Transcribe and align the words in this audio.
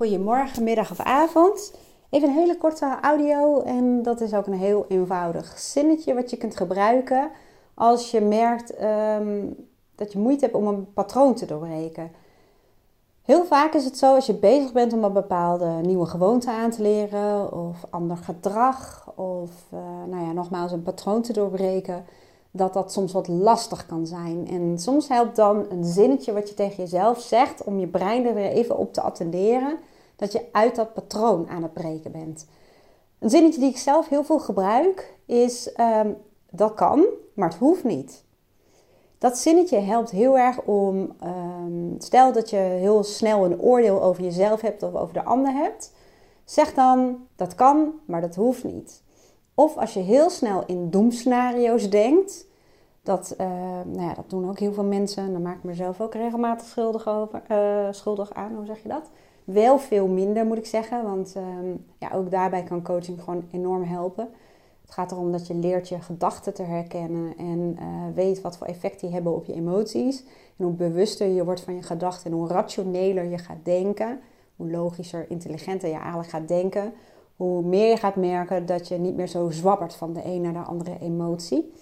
goedemorgen, 0.00 0.64
middag 0.64 0.90
of 0.90 1.00
avond. 1.00 1.74
Even 2.10 2.28
een 2.28 2.34
hele 2.34 2.56
korte 2.56 2.98
audio 3.00 3.60
en 3.60 4.02
dat 4.02 4.20
is 4.20 4.34
ook 4.34 4.46
een 4.46 4.52
heel 4.52 4.84
eenvoudig 4.88 5.58
zinnetje 5.58 6.14
wat 6.14 6.30
je 6.30 6.36
kunt 6.36 6.56
gebruiken 6.56 7.30
als 7.74 8.10
je 8.10 8.20
merkt 8.20 8.74
ehm, 8.74 9.46
dat 9.94 10.12
je 10.12 10.18
moeite 10.18 10.44
hebt 10.44 10.56
om 10.56 10.66
een 10.66 10.92
patroon 10.92 11.34
te 11.34 11.46
doorbreken. 11.46 12.10
Heel 13.22 13.44
vaak 13.44 13.74
is 13.74 13.84
het 13.84 13.98
zo 13.98 14.14
als 14.14 14.26
je 14.26 14.34
bezig 14.34 14.72
bent 14.72 14.92
om 14.92 15.04
een 15.04 15.12
bepaalde 15.12 15.66
nieuwe 15.66 16.06
gewoonte 16.06 16.50
aan 16.50 16.70
te 16.70 16.82
leren 16.82 17.52
of 17.52 17.84
ander 17.90 18.16
gedrag 18.16 19.12
of 19.16 19.50
uh, 19.74 19.80
nou 20.06 20.24
ja, 20.24 20.32
nogmaals 20.32 20.72
een 20.72 20.82
patroon 20.82 21.22
te 21.22 21.32
doorbreken, 21.32 22.04
dat 22.50 22.72
dat 22.72 22.92
soms 22.92 23.12
wat 23.12 23.28
lastig 23.28 23.86
kan 23.86 24.06
zijn. 24.06 24.48
En 24.48 24.78
soms 24.78 25.08
helpt 25.08 25.36
dan 25.36 25.66
een 25.70 25.84
zinnetje 25.84 26.32
wat 26.32 26.48
je 26.48 26.54
tegen 26.54 26.76
jezelf 26.76 27.20
zegt 27.20 27.64
om 27.64 27.78
je 27.78 27.86
brein 27.86 28.26
er 28.26 28.34
weer 28.34 28.50
even 28.50 28.78
op 28.78 28.92
te 28.92 29.00
attenderen 29.00 29.78
dat 30.16 30.32
je 30.32 30.46
uit 30.52 30.76
dat 30.76 30.94
patroon 30.94 31.48
aan 31.48 31.62
het 31.62 31.72
breken 31.72 32.12
bent. 32.12 32.46
Een 33.18 33.30
zinnetje 33.30 33.60
die 33.60 33.70
ik 33.70 33.78
zelf 33.78 34.08
heel 34.08 34.24
veel 34.24 34.38
gebruik 34.38 35.14
is: 35.26 35.70
um, 35.76 36.16
dat 36.50 36.74
kan, 36.74 37.04
maar 37.34 37.48
het 37.48 37.58
hoeft 37.58 37.84
niet. 37.84 38.24
Dat 39.18 39.38
zinnetje 39.38 39.78
helpt 39.78 40.10
heel 40.10 40.38
erg 40.38 40.62
om, 40.62 41.12
um, 41.24 41.94
stel 41.98 42.32
dat 42.32 42.50
je 42.50 42.56
heel 42.56 43.04
snel 43.04 43.44
een 43.44 43.60
oordeel 43.60 44.02
over 44.02 44.22
jezelf 44.22 44.60
hebt 44.60 44.82
of 44.82 44.94
over 44.94 45.14
de 45.14 45.24
ander 45.24 45.52
hebt, 45.52 45.92
zeg 46.44 46.74
dan 46.74 47.26
dat 47.36 47.54
kan, 47.54 47.92
maar 48.04 48.20
dat 48.20 48.34
hoeft 48.34 48.64
niet. 48.64 49.02
Of 49.54 49.76
als 49.76 49.94
je 49.94 50.00
heel 50.00 50.30
snel 50.30 50.62
in 50.66 50.90
doemscenario's 50.90 51.90
denkt, 51.90 52.46
dat, 53.10 53.34
uh, 53.40 53.46
nou 53.86 54.00
ja, 54.00 54.14
dat 54.14 54.30
doen 54.30 54.48
ook 54.48 54.58
heel 54.58 54.72
veel 54.72 54.84
mensen, 54.84 55.32
daar 55.32 55.40
maak 55.40 55.56
ik 55.56 55.62
mezelf 55.62 56.00
ook 56.00 56.14
regelmatig 56.14 56.66
schuldig, 56.66 57.08
over, 57.08 57.42
uh, 57.50 57.86
schuldig 57.90 58.32
aan, 58.32 58.54
hoe 58.54 58.66
zeg 58.66 58.82
je 58.82 58.88
dat? 58.88 59.10
Wel 59.44 59.78
veel 59.78 60.06
minder 60.06 60.46
moet 60.46 60.58
ik 60.58 60.66
zeggen, 60.66 61.02
want 61.02 61.34
uh, 61.36 61.42
ja, 61.98 62.10
ook 62.14 62.30
daarbij 62.30 62.62
kan 62.62 62.82
coaching 62.82 63.22
gewoon 63.22 63.44
enorm 63.52 63.82
helpen. 63.82 64.28
Het 64.82 64.90
gaat 64.90 65.12
erom 65.12 65.32
dat 65.32 65.46
je 65.46 65.54
leert 65.54 65.88
je 65.88 66.00
gedachten 66.00 66.54
te 66.54 66.62
herkennen 66.62 67.36
en 67.38 67.76
uh, 67.80 67.86
weet 68.14 68.40
wat 68.40 68.56
voor 68.56 68.66
effect 68.66 69.00
die 69.00 69.10
hebben 69.10 69.34
op 69.34 69.44
je 69.44 69.54
emoties. 69.54 70.24
En 70.56 70.64
hoe 70.64 70.72
bewuster 70.72 71.26
je 71.26 71.44
wordt 71.44 71.60
van 71.60 71.74
je 71.74 71.82
gedachten 71.82 72.30
en 72.30 72.36
hoe 72.36 72.48
rationeler 72.48 73.24
je 73.24 73.38
gaat 73.38 73.64
denken, 73.64 74.20
hoe 74.56 74.70
logischer, 74.70 75.26
intelligenter 75.28 75.88
je 75.88 75.94
eigenlijk 75.94 76.28
gaat 76.28 76.48
denken, 76.48 76.92
hoe 77.36 77.62
meer 77.62 77.88
je 77.88 77.96
gaat 77.96 78.16
merken 78.16 78.66
dat 78.66 78.88
je 78.88 78.98
niet 78.98 79.16
meer 79.16 79.28
zo 79.28 79.50
zwabbert 79.50 79.94
van 79.94 80.12
de 80.12 80.24
een 80.24 80.40
naar 80.40 80.52
de 80.52 80.58
andere 80.58 80.98
emotie. 81.00 81.72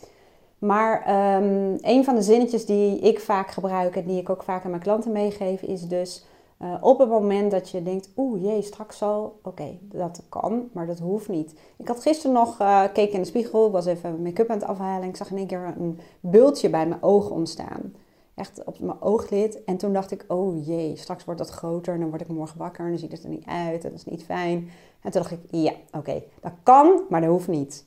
Maar 0.58 0.98
um, 1.36 1.76
een 1.80 2.04
van 2.04 2.14
de 2.14 2.22
zinnetjes 2.22 2.66
die 2.66 2.98
ik 2.98 3.20
vaak 3.20 3.50
gebruik 3.50 3.96
en 3.96 4.04
die 4.04 4.20
ik 4.20 4.30
ook 4.30 4.42
vaak 4.42 4.64
aan 4.64 4.70
mijn 4.70 4.82
klanten 4.82 5.12
meegeef, 5.12 5.62
is 5.62 5.88
dus 5.88 6.24
uh, 6.62 6.74
op 6.80 6.98
het 6.98 7.08
moment 7.08 7.50
dat 7.50 7.70
je 7.70 7.82
denkt, 7.82 8.08
oeh 8.16 8.42
jee, 8.42 8.62
straks 8.62 9.02
al, 9.02 9.38
oké, 9.42 9.78
dat 9.80 10.22
kan, 10.28 10.68
maar 10.72 10.86
dat 10.86 10.98
hoeft 10.98 11.28
niet. 11.28 11.54
Ik 11.76 11.88
had 11.88 12.02
gisteren 12.02 12.32
nog, 12.32 12.60
uh, 12.60 12.84
keek 12.92 13.12
in 13.12 13.20
de 13.20 13.26
spiegel, 13.26 13.70
was 13.70 13.86
even 13.86 14.22
make-up 14.22 14.50
aan 14.50 14.58
het 14.58 14.68
afhalen. 14.68 15.08
Ik 15.08 15.16
zag 15.16 15.30
in 15.30 15.36
één 15.36 15.46
keer 15.46 15.74
een 15.78 15.98
bultje 16.20 16.70
bij 16.70 16.86
mijn 16.86 17.02
oog 17.02 17.30
ontstaan. 17.30 17.94
Echt 18.34 18.64
op 18.64 18.78
mijn 18.80 19.02
ooglid. 19.02 19.64
En 19.64 19.76
toen 19.76 19.92
dacht 19.92 20.10
ik, 20.10 20.24
oh 20.28 20.66
jee, 20.66 20.96
straks 20.96 21.24
wordt 21.24 21.40
dat 21.40 21.50
groter 21.50 21.94
en 21.94 22.00
dan 22.00 22.08
word 22.08 22.20
ik 22.20 22.28
morgen 22.28 22.58
wakker 22.58 22.84
en 22.84 22.90
dan 22.90 22.98
ziet 22.98 23.12
het 23.12 23.24
er 23.24 23.30
niet 23.30 23.46
uit 23.46 23.84
en 23.84 23.90
dat 23.90 23.98
is 23.98 24.04
niet 24.04 24.24
fijn. 24.24 24.70
En 25.02 25.10
toen 25.10 25.22
dacht 25.22 25.32
ik, 25.32 25.40
ja, 25.50 25.72
oké, 25.92 26.22
dat 26.40 26.52
kan, 26.62 27.00
maar 27.08 27.20
dat 27.20 27.30
hoeft 27.30 27.48
niet. 27.48 27.84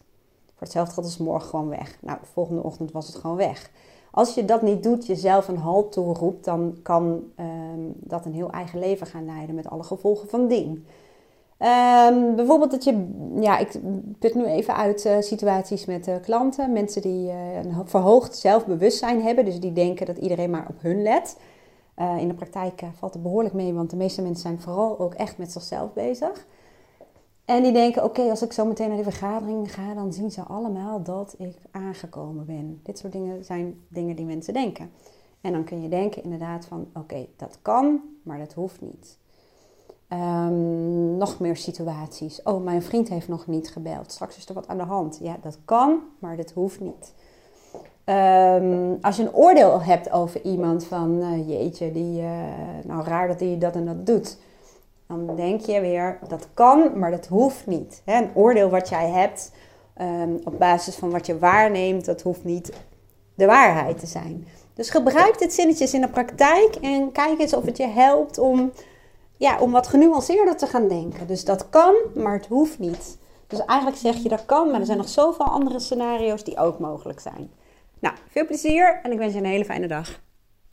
Hetzelfde 0.61 0.93
gaat 0.93 1.03
als 1.03 1.17
morgen 1.17 1.49
gewoon 1.49 1.69
weg. 1.69 1.97
Nou, 2.01 2.19
de 2.19 2.27
volgende 2.33 2.63
ochtend 2.63 2.91
was 2.91 3.07
het 3.07 3.15
gewoon 3.15 3.37
weg. 3.37 3.71
Als 4.11 4.33
je 4.33 4.45
dat 4.45 4.61
niet 4.61 4.83
doet, 4.83 5.05
jezelf 5.05 5.47
een 5.47 5.57
halt 5.57 5.91
toeroept, 5.91 6.45
dan 6.45 6.77
kan 6.83 7.23
um, 7.39 7.93
dat 7.95 8.25
een 8.25 8.33
heel 8.33 8.51
eigen 8.51 8.79
leven 8.79 9.07
gaan 9.07 9.25
leiden 9.25 9.55
met 9.55 9.69
alle 9.69 9.83
gevolgen 9.83 10.29
van 10.29 10.47
dien. 10.47 10.85
Um, 11.59 12.35
bijvoorbeeld 12.35 12.71
dat 12.71 12.83
je, 12.83 13.07
ja, 13.39 13.57
ik 13.57 13.79
put 14.19 14.35
nu 14.35 14.45
even 14.45 14.75
uit 14.75 15.05
uh, 15.05 15.13
situaties 15.19 15.85
met 15.85 16.07
uh, 16.07 16.15
klanten, 16.21 16.71
mensen 16.71 17.01
die 17.01 17.27
uh, 17.27 17.55
een 17.55 17.87
verhoogd 17.87 18.37
zelfbewustzijn 18.37 19.21
hebben, 19.21 19.45
dus 19.45 19.59
die 19.59 19.73
denken 19.73 20.05
dat 20.05 20.17
iedereen 20.17 20.49
maar 20.49 20.65
op 20.69 20.81
hun 20.81 21.01
let. 21.01 21.37
in 22.17 22.27
de 22.27 22.33
praktijk 22.33 22.83
valt 22.97 23.13
het 23.13 23.23
behoorlijk 23.23 23.53
mee, 23.53 23.73
want 23.73 23.89
de 23.89 23.95
meeste 23.95 24.21
mensen 24.21 24.41
zijn 24.41 24.61
vooral 24.61 24.99
ook 24.99 25.13
echt 25.13 25.37
met 25.37 25.51
zichzelf 25.51 25.93
bezig. 25.93 26.45
En 27.51 27.63
die 27.63 27.71
denken, 27.71 28.03
oké, 28.03 28.21
als 28.21 28.41
ik 28.41 28.53
zo 28.53 28.65
meteen 28.65 28.87
naar 28.87 28.95
die 28.95 29.11
vergadering 29.11 29.73
ga, 29.73 29.93
dan 29.93 30.13
zien 30.13 30.31
ze 30.31 30.41
allemaal 30.41 31.03
dat 31.03 31.35
ik 31.37 31.55
aangekomen 31.71 32.45
ben. 32.45 32.79
Dit 32.83 32.97
soort 32.97 33.11
dingen 33.11 33.45
zijn 33.45 33.79
dingen 33.87 34.15
die 34.15 34.25
mensen 34.25 34.53
denken. 34.53 34.91
En 35.41 35.51
dan 35.51 35.63
kun 35.63 35.81
je 35.81 35.89
denken 35.89 36.23
inderdaad 36.23 36.65
van, 36.65 36.87
oké, 36.93 37.27
dat 37.37 37.57
kan, 37.61 38.01
maar 38.23 38.37
dat 38.37 38.53
hoeft 38.53 38.81
niet. 38.81 39.17
Um, 40.09 41.17
nog 41.17 41.39
meer 41.39 41.57
situaties. 41.57 42.43
Oh, 42.43 42.63
mijn 42.63 42.81
vriend 42.81 43.09
heeft 43.09 43.27
nog 43.27 43.47
niet 43.47 43.69
gebeld. 43.69 44.11
Straks 44.11 44.37
is 44.37 44.47
er 44.47 44.53
wat 44.53 44.67
aan 44.67 44.77
de 44.77 44.83
hand. 44.83 45.19
Ja, 45.21 45.37
dat 45.41 45.57
kan, 45.65 45.99
maar 46.19 46.37
dat 46.37 46.51
hoeft 46.51 46.79
niet. 46.79 47.13
Um, 48.05 48.97
als 49.01 49.17
je 49.17 49.23
een 49.23 49.33
oordeel 49.33 49.81
hebt 49.81 50.11
over 50.11 50.41
iemand 50.43 50.85
van, 50.85 51.11
uh, 51.11 51.49
jeetje, 51.49 51.91
die, 51.91 52.21
uh, 52.21 52.29
nou 52.83 53.03
raar 53.03 53.27
dat 53.27 53.39
hij 53.39 53.57
dat 53.57 53.75
en 53.75 53.85
dat 53.85 54.05
doet 54.05 54.37
dan 55.11 55.35
denk 55.35 55.61
je 55.61 55.81
weer, 55.81 56.19
dat 56.27 56.47
kan, 56.53 56.99
maar 56.99 57.11
dat 57.11 57.27
hoeft 57.27 57.67
niet. 57.67 58.01
Een 58.05 58.29
oordeel 58.33 58.69
wat 58.69 58.89
jij 58.89 59.09
hebt 59.09 59.51
um, 60.01 60.39
op 60.43 60.59
basis 60.59 60.95
van 60.95 61.11
wat 61.11 61.25
je 61.25 61.39
waarneemt, 61.39 62.05
dat 62.05 62.21
hoeft 62.21 62.43
niet 62.43 62.73
de 63.35 63.45
waarheid 63.45 63.99
te 63.99 64.05
zijn. 64.05 64.47
Dus 64.73 64.89
gebruik 64.89 65.39
dit 65.39 65.53
zinnetjes 65.53 65.93
in 65.93 66.01
de 66.01 66.09
praktijk 66.09 66.75
en 66.75 67.11
kijk 67.11 67.39
eens 67.39 67.53
of 67.53 67.65
het 67.65 67.77
je 67.77 67.87
helpt 67.87 68.37
om, 68.37 68.71
ja, 69.37 69.59
om 69.59 69.71
wat 69.71 69.87
genuanceerder 69.87 70.57
te 70.57 70.67
gaan 70.67 70.87
denken. 70.87 71.27
Dus 71.27 71.45
dat 71.45 71.69
kan, 71.69 71.95
maar 72.15 72.33
het 72.33 72.47
hoeft 72.47 72.79
niet. 72.79 73.17
Dus 73.47 73.65
eigenlijk 73.65 73.99
zeg 73.99 74.15
je 74.15 74.29
dat 74.29 74.45
kan, 74.45 74.71
maar 74.71 74.79
er 74.79 74.85
zijn 74.85 74.97
nog 74.97 75.09
zoveel 75.09 75.45
andere 75.45 75.79
scenario's 75.79 76.43
die 76.43 76.57
ook 76.57 76.79
mogelijk 76.79 77.19
zijn. 77.19 77.51
Nou, 77.99 78.15
veel 78.29 78.45
plezier 78.45 78.99
en 79.03 79.11
ik 79.11 79.17
wens 79.17 79.33
je 79.33 79.39
een 79.39 79.45
hele 79.45 79.65
fijne 79.65 79.87
dag. 79.87 80.19